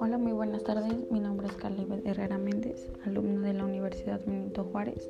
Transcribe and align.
Hola, 0.00 0.18
muy 0.18 0.32
buenas 0.32 0.64
tardes. 0.64 0.92
Mi 1.08 1.20
nombre 1.20 1.46
es 1.46 1.52
Carla 1.52 1.84
Herrera 2.04 2.36
Méndez, 2.38 2.88
alumna 3.04 3.46
de 3.46 3.54
la 3.54 3.64
Universidad 3.64 4.20
Benito 4.26 4.64
Juárez 4.64 5.08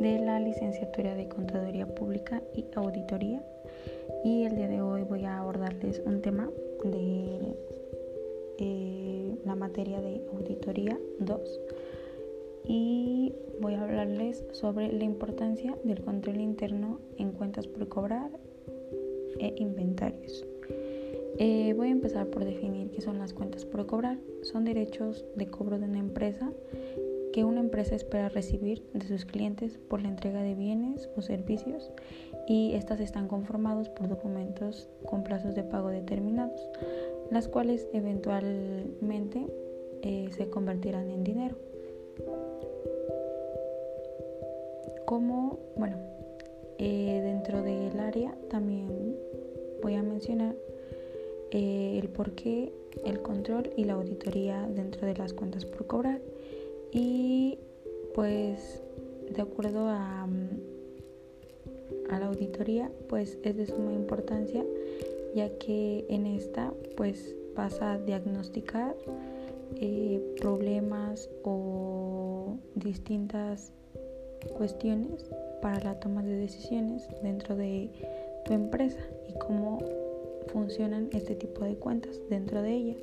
de 0.00 0.18
la 0.18 0.40
licenciatura 0.40 1.14
de 1.14 1.28
Contaduría 1.28 1.86
Pública 1.86 2.42
y 2.52 2.64
Auditoría. 2.74 3.44
Y 4.24 4.42
el 4.42 4.56
día 4.56 4.66
de 4.66 4.80
hoy 4.82 5.04
voy 5.04 5.24
a 5.24 5.38
abordarles 5.38 6.02
un 6.04 6.20
tema 6.20 6.50
de 6.82 7.56
eh, 8.58 9.36
la 9.44 9.54
materia 9.54 10.00
de 10.00 10.26
Auditoría 10.32 10.98
2 11.20 11.60
y 12.64 13.32
voy 13.60 13.74
a 13.74 13.82
hablarles 13.82 14.44
sobre 14.50 14.92
la 14.92 15.04
importancia 15.04 15.78
del 15.84 16.02
control 16.02 16.40
interno 16.40 16.98
en 17.16 17.30
cuentas 17.30 17.68
por 17.68 17.86
cobrar 17.88 18.30
e 19.38 19.54
inventarios. 19.58 20.46
Eh, 21.38 21.74
voy 21.76 21.88
a 21.88 21.92
empezar 21.92 22.28
por 22.28 22.44
definir 22.44 22.90
qué 22.90 23.02
son 23.02 23.18
las 23.18 23.34
cuentas 23.34 23.64
por 23.64 23.86
cobrar. 23.86 24.18
Son 24.42 24.64
derechos 24.64 25.24
de 25.36 25.46
cobro 25.48 25.78
de 25.78 25.84
una 25.84 25.98
empresa 25.98 26.50
que 27.36 27.44
una 27.44 27.60
empresa 27.60 27.94
espera 27.94 28.30
recibir 28.30 28.82
de 28.94 29.06
sus 29.06 29.26
clientes 29.26 29.78
por 29.88 30.00
la 30.00 30.08
entrega 30.08 30.40
de 30.40 30.54
bienes 30.54 31.10
o 31.16 31.20
servicios 31.20 31.90
y 32.48 32.72
estas 32.72 32.98
están 32.98 33.28
conformados 33.28 33.90
por 33.90 34.08
documentos 34.08 34.88
con 35.04 35.22
plazos 35.22 35.54
de 35.54 35.62
pago 35.62 35.90
determinados, 35.90 36.58
las 37.30 37.46
cuales 37.46 37.88
eventualmente 37.92 39.46
eh, 40.00 40.30
se 40.34 40.48
convertirán 40.48 41.10
en 41.10 41.24
dinero. 41.24 41.56
Como, 45.04 45.58
bueno, 45.76 45.98
eh, 46.78 47.20
dentro 47.22 47.62
del 47.62 47.98
área 47.98 48.34
también 48.50 49.16
voy 49.82 49.94
a 49.94 50.02
mencionar 50.02 50.54
eh, 51.50 51.98
el 52.00 52.08
porqué, 52.08 52.72
el 53.04 53.22
control 53.22 53.70
y 53.76 53.84
la 53.84 53.94
auditoría 53.94 54.66
dentro 54.68 55.06
de 55.06 55.16
las 55.16 55.32
cuentas 55.32 55.64
por 55.64 55.86
cobrar. 55.86 56.20
Y 56.92 57.58
pues 58.14 58.82
de 59.30 59.42
acuerdo 59.42 59.88
a, 59.88 60.28
a 62.10 62.18
la 62.18 62.26
auditoría, 62.26 62.90
pues 63.08 63.38
es 63.42 63.56
de 63.56 63.66
suma 63.66 63.92
importancia 63.92 64.64
ya 65.36 65.50
que 65.58 66.06
en 66.08 66.24
esta 66.26 66.72
pues 66.96 67.36
vas 67.54 67.82
a 67.82 67.98
diagnosticar 67.98 68.96
eh, 69.74 70.34
problemas 70.40 71.28
o 71.44 72.56
distintas 72.74 73.70
cuestiones 74.56 75.30
para 75.60 75.80
la 75.80 75.98
toma 76.00 76.22
de 76.22 76.36
decisiones 76.36 77.08
dentro 77.22 77.56
de 77.56 77.90
tu 78.44 78.52
empresa 78.52 79.00
y 79.28 79.32
cómo 79.38 79.78
funcionan 80.48 81.08
este 81.12 81.34
tipo 81.34 81.64
de 81.64 81.76
cuentas 81.76 82.20
dentro 82.30 82.62
de 82.62 82.72
ella. 82.72 82.96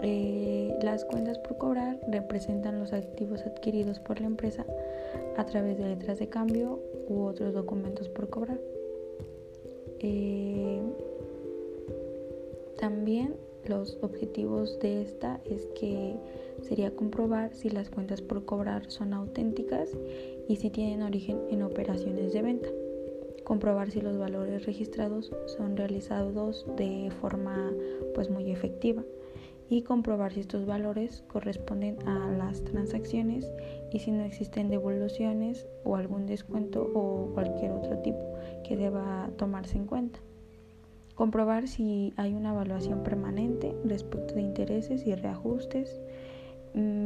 Eh, 0.00 0.78
las 0.82 1.04
cuentas 1.04 1.38
por 1.38 1.58
cobrar 1.58 1.98
representan 2.08 2.78
los 2.78 2.92
activos 2.92 3.42
adquiridos 3.42 3.98
por 3.98 4.20
la 4.20 4.28
empresa 4.28 4.64
a 5.36 5.44
través 5.44 5.76
de 5.78 5.86
letras 5.86 6.18
de 6.20 6.28
cambio 6.28 6.78
u 7.08 7.22
otros 7.22 7.54
documentos 7.54 8.08
por 8.08 8.28
cobrar. 8.28 8.60
Eh, 10.00 10.80
también 12.78 13.34
los 13.66 13.98
objetivos 14.02 14.78
de 14.78 15.02
esta 15.02 15.40
es 15.44 15.66
que 15.78 16.14
sería 16.62 16.94
comprobar 16.94 17.54
si 17.54 17.70
las 17.70 17.90
cuentas 17.90 18.22
por 18.22 18.44
cobrar 18.44 18.90
son 18.90 19.12
auténticas 19.12 19.90
y 20.48 20.56
si 20.56 20.70
tienen 20.70 21.02
origen 21.02 21.38
en 21.50 21.62
operaciones 21.62 22.32
de 22.32 22.42
venta. 22.42 22.68
Comprobar 23.44 23.90
si 23.90 24.00
los 24.00 24.18
valores 24.18 24.66
registrados 24.66 25.32
son 25.46 25.76
realizados 25.76 26.66
de 26.76 27.10
forma 27.20 27.72
pues 28.14 28.30
muy 28.30 28.50
efectiva 28.50 29.02
y 29.70 29.82
comprobar 29.82 30.32
si 30.32 30.40
estos 30.40 30.66
valores 30.66 31.24
corresponden 31.28 31.98
a 32.06 32.30
las 32.30 32.64
transacciones 32.64 33.50
y 33.92 33.98
si 34.00 34.10
no 34.10 34.24
existen 34.24 34.68
devoluciones 34.68 35.66
o 35.84 35.96
algún 35.96 36.26
descuento 36.26 36.90
o 36.94 37.32
cualquier 37.34 37.72
otro 37.72 37.98
tipo 37.98 38.34
que 38.64 38.76
deba 38.76 39.30
tomarse 39.36 39.76
en 39.76 39.86
cuenta 39.86 40.20
comprobar 41.18 41.66
si 41.66 42.14
hay 42.16 42.32
una 42.32 42.52
evaluación 42.52 43.02
permanente 43.02 43.74
respecto 43.84 44.34
de 44.34 44.42
intereses 44.42 45.04
y 45.04 45.16
reajustes, 45.16 46.00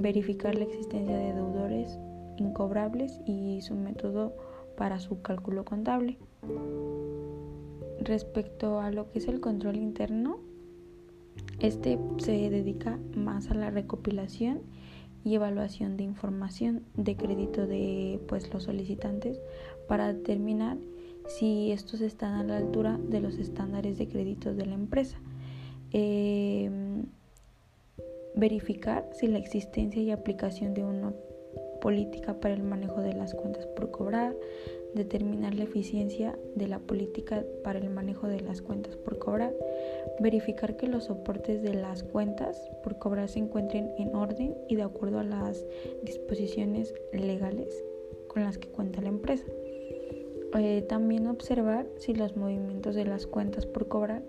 verificar 0.01 0.55
la 0.55 0.65
existencia 0.65 1.17
de 1.17 1.33
deudores 1.33 1.99
incobrables 2.37 3.21
y 3.27 3.61
su 3.63 3.75
método 3.75 4.35
para 4.77 5.01
su 5.01 5.23
cálculo 5.23 5.65
contable. 5.65 6.19
Respecto 8.01 8.81
a 8.81 8.91
lo 8.91 9.11
que 9.11 9.19
es 9.19 9.29
el 9.29 9.41
control 9.41 9.77
interno, 9.77 10.41
este 11.61 11.99
se 12.19 12.51
dedica 12.51 12.99
más 13.17 13.51
a 13.51 13.55
la 13.55 13.71
recopilación 13.71 14.63
y 15.25 15.35
evaluación 15.37 15.97
de 15.97 16.05
información 16.05 16.83
de 16.95 17.17
crédito 17.17 17.67
de 17.67 18.21
pues, 18.27 18.53
los 18.53 18.65
solicitantes 18.65 19.41
para 19.87 20.13
determinar 20.13 20.79
si 21.29 21.71
estos 21.71 22.01
están 22.01 22.35
a 22.35 22.43
la 22.43 22.57
altura 22.57 22.99
de 22.99 23.21
los 23.21 23.39
estándares 23.39 23.99
de 23.99 24.09
crédito 24.09 24.55
de 24.55 24.67
la 24.67 24.75
empresa. 24.75 25.19
Em, 25.93 27.07
verificar 28.35 29.09
si 29.13 29.27
la 29.27 29.39
existencia 29.39 30.03
y 30.03 30.11
aplicación 30.11 30.75
de 30.75 30.85
una 30.85 31.13
política 31.81 32.35
para 32.41 32.55
el 32.55 32.63
manejo 32.63 33.01
de 33.01 33.13
las 33.13 33.35
cuentas 33.35 33.67
por 33.67 33.91
cobrar, 33.91 34.35
determinar 34.95 35.55
la 35.55 35.65
eficiencia 35.65 36.39
de 36.55 36.69
la 36.69 36.79
política 36.79 37.45
para 37.65 37.79
el 37.79 37.91
manejo 37.91 38.29
de 38.29 38.41
las 38.41 38.63
cuentas 38.63 38.97
por 38.97 39.19
cobrar, 39.19 39.53
verificar 40.21 40.77
que 40.77 40.87
los 40.87 41.05
soportes 41.05 41.63
de 41.63 41.75
las 41.75 42.05
cuentas 42.05 42.71
por 42.85 42.99
cobrar 42.99 43.29
se 43.29 43.41
encuentren 43.41 43.91
en 43.99 44.15
orden 44.15 44.55
y 44.69 44.77
de 44.77 44.83
acuerdo 44.83 45.19
a 45.19 45.25
las 45.25 45.65
disposiciones 46.05 46.95
legales 47.13 47.85
con 48.29 48.45
las 48.45 48.59
que 48.59 48.69
cuenta 48.69 49.03
la 49.03 49.09
empresa. 49.09 49.45
Eh, 50.55 50.83
también 50.83 51.27
observar 51.27 51.87
si 51.97 52.15
los 52.15 52.37
movimientos 52.37 52.95
de 52.95 53.07
las 53.07 53.27
cuentas 53.27 53.65
por 53.65 53.89
cobrar 53.89 54.23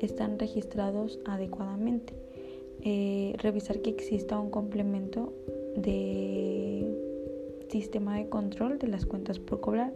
están 0.00 0.38
registrados 0.38 1.18
adecuadamente. 1.24 2.12
Eh, 2.82 3.34
revisar 3.38 3.80
que 3.80 3.90
exista 3.90 4.38
un 4.38 4.50
complemento 4.50 5.32
de 5.76 6.86
sistema 7.68 8.16
de 8.16 8.28
control 8.28 8.78
de 8.78 8.88
las 8.88 9.06
cuentas 9.06 9.38
por 9.38 9.60
cobrar 9.60 9.92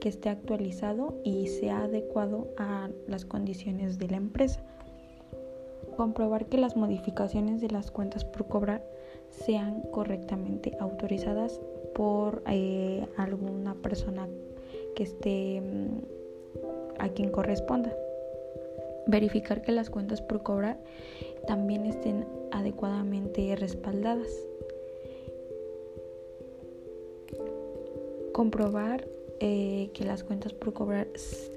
que 0.00 0.08
esté 0.08 0.28
actualizado 0.28 1.20
y 1.24 1.48
sea 1.48 1.84
adecuado 1.84 2.48
a 2.56 2.88
las 3.06 3.24
condiciones 3.24 3.98
de 3.98 4.08
la 4.08 4.16
empresa. 4.16 4.62
Comprobar 5.96 6.46
que 6.46 6.58
las 6.58 6.76
modificaciones 6.76 7.60
de 7.60 7.68
las 7.68 7.90
cuentas 7.90 8.24
por 8.24 8.46
cobrar 8.46 8.84
sean 9.30 9.82
correctamente 9.90 10.76
autorizadas 10.80 11.60
por 11.94 12.42
eh, 12.46 13.06
alguna 13.16 13.74
persona 13.74 14.28
que 14.94 15.02
esté 15.02 15.60
mm, 15.60 17.00
a 17.00 17.08
quien 17.10 17.30
corresponda. 17.30 17.94
Verificar 19.06 19.62
que 19.62 19.72
las 19.72 19.90
cuentas 19.90 20.22
por 20.22 20.42
cobrar 20.42 20.78
también 21.46 21.86
estén 21.86 22.26
adecuadamente 22.50 23.54
respaldadas. 23.56 24.28
Comprobar 28.32 29.06
eh, 29.40 29.90
que 29.94 30.04
las 30.04 30.24
cuentas 30.24 30.52
por 30.52 30.72
cobrar 30.72 31.06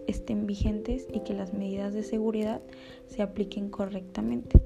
estén 0.07 0.45
vigentes 0.45 1.07
y 1.11 1.21
que 1.21 1.33
las 1.33 1.53
medidas 1.53 1.93
de 1.93 2.03
seguridad 2.03 2.61
se 3.07 3.21
apliquen 3.21 3.69
correctamente. 3.69 4.59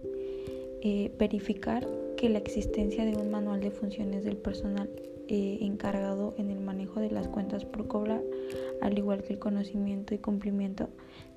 Eh, 0.81 1.12
verificar 1.18 1.88
que 2.18 2.30
la 2.30 2.38
existencia 2.38 3.06
de 3.06 3.16
un 3.16 3.32
manual 3.32 3.62
de 3.62 3.72
funciones 3.72 4.24
del 4.24 4.38
personal 4.38 4.90
eh, 5.28 5.58
encargado 5.62 6.36
en 6.38 6.52
el 6.52 6.59
manejo 6.59 7.00
de 7.00 7.09
las 7.09 7.28
cuentas 7.28 7.66
por 7.66 7.88
cobrar, 7.88 8.22
al 8.82 8.97
igual 8.97 9.24
que 9.24 9.34
el 9.34 9.40
conocimiento 9.40 10.14
y 10.14 10.20
cumplimiento 10.20 10.90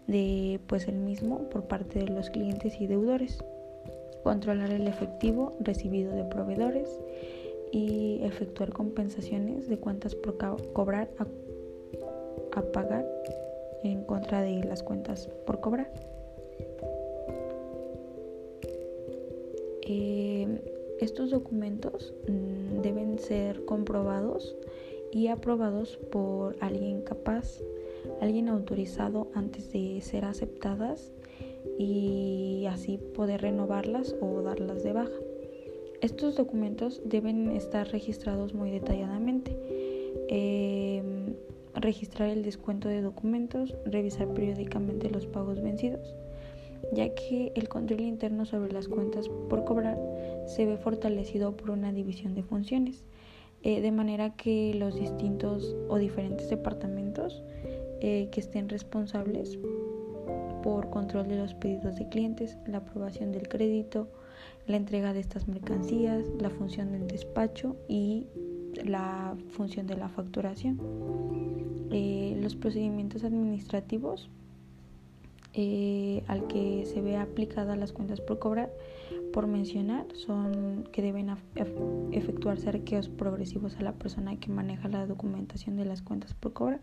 de 0.07 0.61
pues 0.67 0.89
el 0.89 0.97
mismo 0.97 1.49
por 1.49 1.65
parte 1.69 2.01
de 2.01 2.09
los 2.09 2.29
clientes 2.29 2.81
y 2.81 2.87
deudores. 2.87 3.39
Controlar 4.29 4.71
el 4.73 4.87
efectivo 4.87 5.57
recibido 5.59 6.13
de 6.13 6.23
proveedores 6.23 7.01
y 7.73 8.21
efectuar 8.23 8.75
compensaciones 8.75 9.71
de 9.71 9.79
cuentas 9.79 10.15
por 10.15 10.37
cobrar 10.75 11.09
a, 11.17 12.61
pagar 12.61 13.07
en 13.83 14.05
contra 14.05 14.43
de 14.43 14.63
las 14.65 14.83
cuentas 14.83 15.31
por 15.47 15.61
cobrar. 15.61 15.91
Eh, 19.81 20.61
estos 21.01 21.31
documentos 21.31 22.13
mm, 22.29 22.83
deben 22.83 23.19
ser 23.19 23.65
comprobados 23.65 24.55
y 25.11 25.29
aprobados 25.29 25.97
por 26.13 26.55
alguien 26.61 27.01
capaz, 27.01 27.63
alguien 28.21 28.51
autorizado 28.51 29.29
antes 29.33 29.73
de 29.73 30.03
ser 30.03 30.27
aceptadas 30.27 31.13
y 31.79 32.67
así 32.69 32.99
poder 32.99 33.43
renovarlas 33.43 34.15
o 34.21 34.43
darlas 34.43 34.83
de 34.83 34.93
baja. 34.93 35.19
Estos 36.01 36.37
documentos 36.37 37.03
deben 37.05 37.51
estar 37.51 37.89
registrados 37.89 38.55
muy 38.55 38.71
detalladamente. 38.71 39.57
Em, 40.29 41.35
registrar 41.75 42.29
el 42.29 42.43
descuento 42.43 42.89
de 42.89 43.03
documentos, 43.03 43.75
revisar 43.85 44.29
periódicamente 44.33 45.11
los 45.11 45.27
pagos 45.27 45.61
vencidos, 45.61 46.15
ya 46.93 47.15
que 47.15 47.53
el 47.55 47.69
control 47.69 48.01
interno 48.01 48.45
sobre 48.45 48.73
las 48.73 48.89
cuentas 48.89 49.29
por 49.49 49.65
cobrar 49.65 49.99
se 50.47 50.67
ve 50.67 50.77
fortalecido 50.77 51.57
por 51.57 51.71
una 51.71 51.93
división 51.93 52.35
de 52.35 52.43
funciones, 52.43 53.05
eh, 53.63 53.81
de 53.81 53.91
manera 53.91 54.37
que 54.37 54.75
los 54.75 54.95
distintos 54.95 55.77
o 55.89 55.99
diferentes 55.99 56.49
departamentos 56.49 57.43
eh, 58.01 58.29
que 58.31 58.41
estén 58.41 58.69
responsables 58.69 59.59
por 60.63 60.91
control 60.91 61.29
de 61.29 61.37
los 61.37 61.55
pedidos 61.55 61.97
de 61.97 62.09
clientes, 62.09 62.57
la 62.67 62.79
aprobación 62.79 63.33
del 63.33 63.49
crédito, 63.49 64.09
la 64.67 64.77
entrega 64.77 65.13
de 65.13 65.21
estas 65.21 65.49
mercancías, 65.49 66.25
la 66.41 66.51
función 66.51 66.93
del 66.93 67.07
despacho 67.07 67.77
y 67.89 68.27
la 68.85 69.37
función 69.51 69.87
de 69.87 69.97
la 69.97 70.09
facturación. 70.09 70.79
Eh, 71.91 72.39
los 72.43 72.55
procedimientos 72.55 73.25
administrativos 73.25 74.29
eh, 75.55 76.23
al 76.29 76.47
que 76.47 76.85
se 76.87 77.01
ve 77.01 77.17
aplicada 77.17 77.75
las 77.77 77.93
cuentas 77.93 78.21
por 78.21 78.39
cobrar, 78.39 78.71
por 79.33 79.47
mencionar, 79.47 80.07
son 80.15 80.89
que 80.93 81.03
deben 81.03 81.31
efectuarse 82.13 82.69
arqueos 82.69 83.09
progresivos 83.09 83.77
a 83.77 83.83
la 83.83 83.93
persona 83.93 84.37
que 84.37 84.51
maneja 84.51 84.89
la 84.89 85.07
documentación 85.07 85.77
de 85.77 85.87
las 85.87 86.03
cuentas 86.03 86.35
por 86.35 86.53
cobrar 86.53 86.81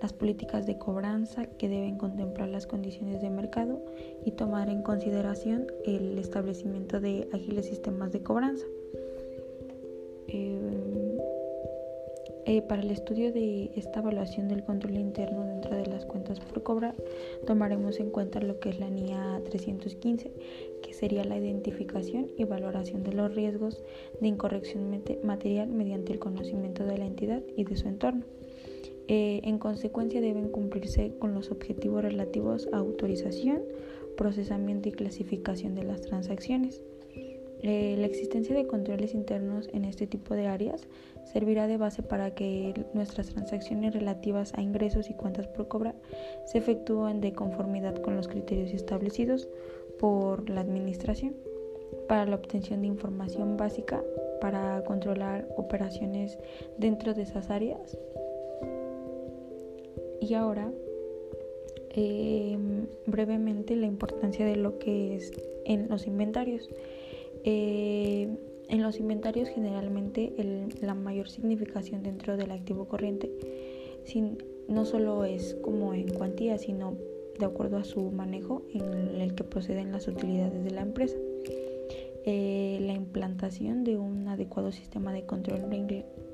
las 0.00 0.12
políticas 0.12 0.66
de 0.66 0.78
cobranza 0.78 1.46
que 1.46 1.68
deben 1.68 1.96
contemplar 1.96 2.48
las 2.48 2.66
condiciones 2.66 3.22
de 3.22 3.30
mercado 3.30 3.82
y 4.24 4.32
tomar 4.32 4.68
en 4.68 4.82
consideración 4.82 5.66
el 5.84 6.18
establecimiento 6.18 7.00
de 7.00 7.28
ágiles 7.32 7.66
sistemas 7.66 8.12
de 8.12 8.22
cobranza. 8.22 8.66
Eh, 10.28 11.16
eh, 12.48 12.62
para 12.62 12.80
el 12.80 12.92
estudio 12.92 13.32
de 13.32 13.72
esta 13.74 13.98
evaluación 13.98 14.46
del 14.46 14.62
control 14.62 14.94
interno 14.94 15.44
dentro 15.44 15.74
de 15.74 15.84
las 15.86 16.06
cuentas 16.06 16.38
por 16.38 16.62
cobrar, 16.62 16.94
tomaremos 17.44 17.98
en 17.98 18.10
cuenta 18.10 18.40
lo 18.40 18.60
que 18.60 18.68
es 18.68 18.78
la 18.78 18.88
NIA 18.88 19.42
315, 19.46 20.30
que 20.80 20.94
sería 20.94 21.24
la 21.24 21.38
identificación 21.38 22.30
y 22.36 22.44
valoración 22.44 23.02
de 23.02 23.14
los 23.14 23.34
riesgos 23.34 23.82
de 24.20 24.28
incorrección 24.28 25.02
material 25.24 25.70
mediante 25.70 26.12
el 26.12 26.20
conocimiento 26.20 26.84
de 26.84 26.98
la 26.98 27.06
entidad 27.06 27.42
y 27.56 27.64
de 27.64 27.76
su 27.76 27.88
entorno. 27.88 28.22
Eh, 29.08 29.40
en 29.44 29.58
consecuencia 29.58 30.20
deben 30.20 30.48
cumplirse 30.48 31.12
con 31.18 31.34
los 31.34 31.50
objetivos 31.50 32.02
relativos 32.02 32.68
a 32.72 32.78
autorización, 32.78 33.62
procesamiento 34.16 34.88
y 34.88 34.92
clasificación 34.92 35.74
de 35.74 35.84
las 35.84 36.00
transacciones. 36.00 36.82
Eh, 37.62 37.96
la 37.98 38.06
existencia 38.06 38.54
de 38.54 38.66
controles 38.66 39.14
internos 39.14 39.68
en 39.72 39.84
este 39.84 40.06
tipo 40.06 40.34
de 40.34 40.46
áreas 40.46 40.86
servirá 41.24 41.66
de 41.66 41.78
base 41.78 42.02
para 42.02 42.34
que 42.34 42.74
nuestras 42.92 43.28
transacciones 43.28 43.94
relativas 43.94 44.52
a 44.54 44.60
ingresos 44.60 45.08
y 45.08 45.14
cuentas 45.14 45.46
por 45.46 45.68
cobrar 45.68 45.94
se 46.44 46.58
efectúen 46.58 47.20
de 47.20 47.32
conformidad 47.32 47.96
con 47.96 48.14
los 48.16 48.28
criterios 48.28 48.72
establecidos 48.72 49.48
por 49.98 50.50
la 50.50 50.60
Administración 50.60 51.34
para 52.08 52.26
la 52.26 52.36
obtención 52.36 52.82
de 52.82 52.88
información 52.88 53.56
básica 53.56 54.02
para 54.40 54.84
controlar 54.84 55.48
operaciones 55.56 56.38
dentro 56.78 57.14
de 57.14 57.22
esas 57.22 57.50
áreas 57.50 57.96
y 60.20 60.34
ahora, 60.34 60.72
em, 61.90 62.86
brevemente, 63.06 63.76
la 63.76 63.86
importancia 63.86 64.46
de 64.46 64.56
lo 64.56 64.78
que 64.78 65.16
es 65.16 65.32
en 65.64 65.88
los 65.88 66.06
inventarios. 66.06 66.68
Eh, 67.44 68.28
en 68.68 68.82
los 68.82 68.98
inventarios 68.98 69.48
generalmente 69.48 70.32
la 70.80 70.94
mayor 70.94 71.28
significación 71.28 72.02
dentro 72.02 72.36
del 72.36 72.50
activo 72.50 72.86
corriente 72.86 73.30
sin, 74.04 74.38
no 74.68 74.84
solo 74.84 75.24
es 75.24 75.54
como 75.62 75.94
en 75.94 76.08
cuantía, 76.08 76.58
sino 76.58 76.94
de 77.38 77.46
acuerdo 77.46 77.76
a 77.76 77.84
su 77.84 78.10
manejo 78.10 78.62
en 78.72 79.20
el 79.20 79.34
que 79.34 79.44
proceden 79.44 79.92
las 79.92 80.08
utilidades 80.08 80.64
de 80.64 80.70
la 80.70 80.82
empresa. 80.82 81.16
Eh, 82.24 82.78
la 82.80 82.92
implantación 82.92 83.84
de 83.84 83.96
un 83.96 84.26
adecuado 84.26 84.72
sistema 84.72 85.12
de 85.12 85.24
control 85.26 85.60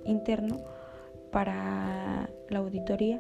interno 0.07 0.61
para 1.31 2.31
la 2.49 2.59
auditoría 2.59 3.19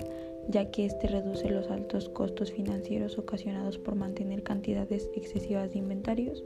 ya 0.48 0.70
que 0.70 0.86
este 0.86 1.06
reduce 1.08 1.48
los 1.48 1.70
altos 1.70 2.08
costos 2.08 2.52
financieros 2.52 3.18
ocasionados 3.18 3.78
por 3.78 3.94
mantener 3.94 4.42
cantidades 4.42 5.10
excesivas 5.14 5.72
de 5.72 5.78
inventarios, 5.78 6.42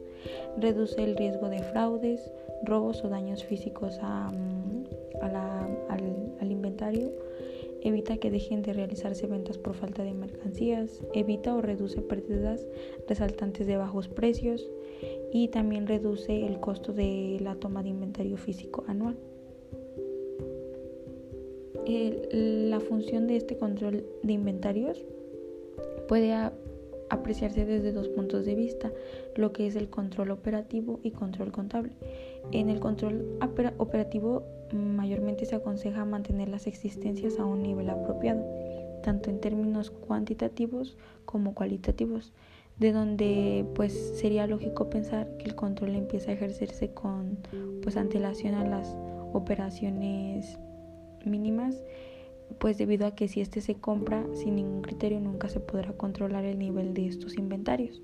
reduce 0.59 1.03
el 1.03 1.17
riesgo 1.17 1.49
de 1.49 1.63
fraudes, 1.63 2.21
robos 2.63 3.05
o 3.05 3.09
daños 3.09 3.45
físicos 3.45 3.99
mm, 4.01 4.85
al, 5.21 6.51
inventario, 6.51 7.11
evita 7.83 8.17
que 8.17 8.31
dejen 8.31 8.63
de 8.63 8.73
realizarse 8.73 9.27
ventas 9.27 9.59
por 9.59 9.75
falta 9.75 10.03
de 10.03 10.15
mercancías, 10.15 11.03
evita 11.15 11.55
o 11.55 11.61
reduce 11.61 12.01
pérdidas 12.03 12.67
resaltantes 13.09 13.67
de 13.67 13.77
bajos 13.77 14.09
precios 14.09 14.69
y 15.33 15.49
también 15.49 15.87
reduce 15.87 16.47
el 16.47 16.61
costo 16.61 16.93
de 16.93 17.39
la 17.41 17.57
toma 17.57 17.83
de 17.83 17.91
inventario 17.91 18.37
físico 18.37 18.85
anual 18.89 19.17
la 21.89 22.81
función 22.81 23.27
de 23.27 23.37
este 23.37 23.57
control 23.57 24.05
de 24.23 24.33
inventarios 24.33 25.05
puede 26.09 26.35
apreciarse 27.09 27.65
desde 27.65 27.93
dos 27.93 28.09
puntos 28.09 28.45
de 28.45 28.55
vista, 28.55 28.91
lo 29.37 29.53
que 29.53 29.67
es 29.67 29.77
el 29.77 29.89
control 29.89 30.31
operativo 30.31 31.01
y 31.03 31.13
control 31.13 31.53
contable. 31.53 31.93
En 32.53 32.69
el 32.69 32.81
control 32.81 33.39
operativo 33.79 34.45
mayormente 34.73 35.45
se 35.47 35.55
aconseja 35.55 36.05
mantener 36.05 36.49
las 36.49 36.67
existencias 36.67 37.39
a 37.39 37.45
un 37.45 37.63
nivel 37.63 37.89
apropiado, 37.91 38.45
tanto 39.03 39.31
en 39.31 39.41
términos 39.41 39.91
cuantitativos 39.91 40.97
como 41.25 41.55
cualitativos, 41.55 42.33
de 42.79 42.93
donde 42.93 43.65
pues 43.75 43.93
sería 44.17 44.47
lógico 44.47 44.91
pensar 44.91 45.29
que 45.39 45.45
el 45.45 45.55
control 45.55 45.95
empieza 45.95 46.31
a 46.31 46.35
ejercerse 46.35 46.93
con 46.93 47.39
pues 47.83 47.97
antelación 47.97 48.55
a 48.55 48.67
las 48.67 48.97
operaciones 49.33 50.59
mínimas, 51.27 51.83
pues 52.59 52.79
debido 52.79 53.07
a 53.07 53.15
que 53.15 53.29
si 53.29 53.41
este 53.41 53.61
se 53.61 53.75
compra 53.75 54.25
sin 54.35 54.57
ningún 54.57 54.83
criterio 54.83 55.21
nunca 55.21 55.49
se 55.49 55.61
podrá 55.61 55.93
controlar 55.93 56.45
el 56.45 56.59
nivel 56.59 56.95
de 56.95 57.07
estos 57.07 57.37
inventarios. 57.37 58.03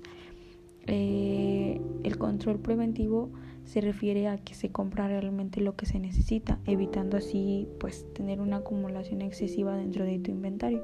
Eh, 0.87 1.79
el 2.03 2.17
control 2.17 2.59
preventivo 2.59 3.31
se 3.63 3.79
refiere 3.79 4.27
a 4.27 4.37
que 4.37 4.53
se 4.53 4.69
compra 4.69 5.07
realmente 5.07 5.61
lo 5.61 5.75
que 5.75 5.85
se 5.85 5.99
necesita, 5.99 6.59
evitando 6.65 7.17
así 7.17 7.67
pues 7.79 8.05
tener 8.13 8.41
una 8.41 8.57
acumulación 8.57 9.21
excesiva 9.21 9.77
dentro 9.77 10.03
de 10.03 10.19
tu 10.19 10.31
inventario. 10.31 10.83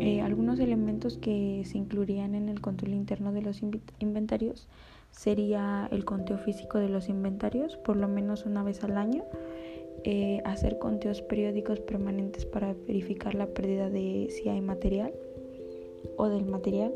Eh, 0.00 0.20
algunos 0.22 0.60
elementos 0.60 1.18
que 1.18 1.62
se 1.66 1.78
incluirían 1.78 2.34
en 2.34 2.48
el 2.48 2.60
control 2.60 2.94
interno 2.94 3.32
de 3.32 3.42
los 3.42 3.62
inventarios 3.98 4.66
sería 5.10 5.88
el 5.90 6.04
conteo 6.04 6.38
físico 6.38 6.78
de 6.78 6.88
los 6.88 7.08
inventarios 7.08 7.76
por 7.76 7.96
lo 7.96 8.08
menos 8.08 8.46
una 8.46 8.62
vez 8.62 8.82
al 8.84 8.96
año 8.96 9.24
eh, 10.04 10.40
hacer 10.44 10.78
conteos 10.78 11.22
periódicos 11.22 11.80
permanentes 11.80 12.46
para 12.46 12.74
verificar 12.86 13.34
la 13.34 13.46
pérdida 13.46 13.90
de 13.90 14.28
si 14.30 14.48
hay 14.48 14.60
material 14.60 15.12
o 16.16 16.28
del 16.28 16.44
material, 16.44 16.92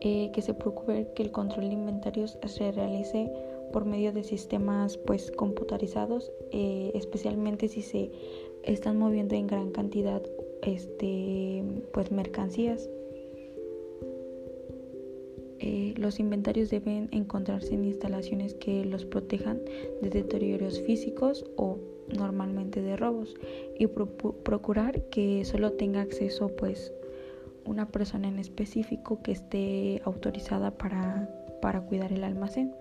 eh, 0.00 0.30
que 0.32 0.42
se 0.42 0.54
procure 0.54 1.08
que 1.14 1.22
el 1.22 1.30
control 1.30 1.68
de 1.68 1.74
inventarios 1.74 2.38
se 2.46 2.72
realice 2.72 3.30
por 3.72 3.84
medio 3.84 4.12
de 4.12 4.22
sistemas 4.22 4.96
pues 4.98 5.30
computarizados, 5.30 6.32
eh, 6.52 6.92
especialmente 6.94 7.68
si 7.68 7.82
se 7.82 8.10
están 8.62 8.98
moviendo 8.98 9.34
en 9.34 9.46
gran 9.46 9.70
cantidad 9.70 10.22
este 10.62 11.62
pues 11.92 12.10
mercancías. 12.10 12.88
Eh, 15.66 15.94
los 15.96 16.20
inventarios 16.20 16.68
deben 16.68 17.08
encontrarse 17.10 17.72
en 17.72 17.86
instalaciones 17.86 18.52
que 18.52 18.84
los 18.84 19.06
protejan 19.06 19.62
de 20.02 20.10
deterioros 20.10 20.78
físicos 20.82 21.46
o 21.56 21.78
normalmente 22.14 22.82
de 22.82 22.98
robos 22.98 23.34
y 23.78 23.86
procurar 23.86 25.00
que 25.04 25.42
solo 25.46 25.72
tenga 25.72 26.02
acceso 26.02 26.48
pues 26.48 26.92
una 27.64 27.88
persona 27.88 28.28
en 28.28 28.38
específico 28.38 29.22
que 29.22 29.32
esté 29.32 30.02
autorizada 30.04 30.70
para, 30.70 31.30
para 31.62 31.80
cuidar 31.80 32.12
el 32.12 32.24
almacén. 32.24 32.74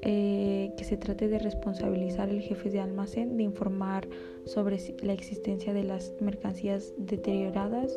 Eh, 0.00 0.72
que 0.76 0.82
se 0.84 0.96
trate 0.96 1.28
de 1.28 1.38
responsabilizar 1.38 2.30
al 2.30 2.40
jefe 2.40 2.70
de 2.70 2.80
almacén, 2.80 3.36
de 3.36 3.42
informar 3.42 4.08
sobre 4.46 4.78
la 5.02 5.12
existencia 5.12 5.74
de 5.74 5.84
las 5.84 6.14
mercancías 6.20 6.92
deterioradas 6.96 7.96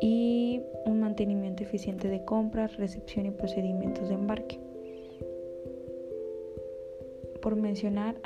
y 0.00 0.60
un 0.84 1.00
mantenimiento 1.00 1.62
eficiente 1.62 2.08
de 2.08 2.24
compras, 2.24 2.76
recepción 2.76 3.26
y 3.26 3.30
procedimientos 3.30 4.08
de 4.08 4.14
embarque. 4.14 4.58
Por 7.40 7.56
mencionar 7.56 8.16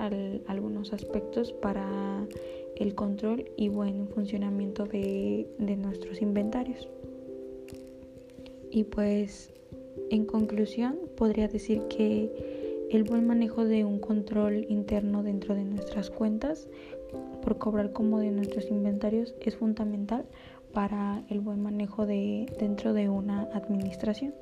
algunos 0.47 0.93
aspectos 0.93 1.53
para 1.53 2.27
el 2.77 2.95
control 2.95 3.45
y 3.57 3.69
buen 3.69 4.09
funcionamiento 4.09 4.87
de, 4.87 5.47
de 5.59 5.77
nuestros 5.77 6.23
inventarios. 6.23 6.89
Y 8.71 8.85
pues 8.85 9.53
en 10.11 10.25
conclusión 10.25 10.99
podría 11.17 11.49
decir 11.49 11.83
que 11.89 12.31
el 12.91 13.05
buen 13.05 13.27
manejo 13.27 13.65
de 13.65 13.85
un 13.85 13.99
control 14.01 14.67
interno 14.69 15.23
dentro 15.23 15.55
de 15.55 15.65
nuestras 15.65 16.11
cuentas 16.11 16.69
por 17.43 17.59
cobrar 17.59 17.93
como 17.93 18.19
de 18.19 18.31
nuestros 18.31 18.71
inventarios 18.71 19.35
es 19.41 19.57
fundamental 19.57 20.25
para 20.73 21.23
el 21.29 21.41
buen 21.41 21.63
manejo 21.63 22.07
de 22.07 22.47
dentro 22.59 22.93
de 22.93 23.09
una 23.09 23.49
administración. 23.55 24.35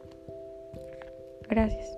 Gracias. 1.49 1.98